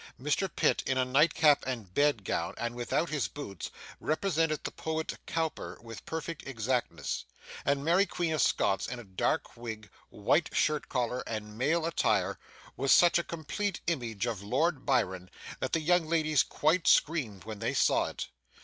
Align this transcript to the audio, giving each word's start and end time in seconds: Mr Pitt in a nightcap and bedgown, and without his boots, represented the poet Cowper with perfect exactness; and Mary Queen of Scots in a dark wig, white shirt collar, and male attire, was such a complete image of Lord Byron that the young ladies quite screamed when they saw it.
Mr 0.19 0.49
Pitt 0.55 0.81
in 0.87 0.97
a 0.97 1.05
nightcap 1.05 1.63
and 1.67 1.93
bedgown, 1.93 2.55
and 2.57 2.73
without 2.73 3.09
his 3.11 3.27
boots, 3.27 3.69
represented 3.99 4.63
the 4.63 4.71
poet 4.71 5.13
Cowper 5.27 5.77
with 5.79 6.07
perfect 6.07 6.47
exactness; 6.47 7.23
and 7.65 7.85
Mary 7.85 8.07
Queen 8.07 8.33
of 8.33 8.41
Scots 8.41 8.87
in 8.87 8.97
a 8.97 9.03
dark 9.03 9.55
wig, 9.55 9.91
white 10.09 10.49
shirt 10.53 10.89
collar, 10.89 11.23
and 11.27 11.55
male 11.55 11.85
attire, 11.85 12.39
was 12.75 12.91
such 12.91 13.19
a 13.19 13.23
complete 13.23 13.79
image 13.85 14.25
of 14.25 14.41
Lord 14.41 14.87
Byron 14.87 15.29
that 15.59 15.71
the 15.71 15.81
young 15.81 16.07
ladies 16.07 16.41
quite 16.41 16.87
screamed 16.87 17.43
when 17.43 17.59
they 17.59 17.75
saw 17.75 18.05
it. 18.07 18.27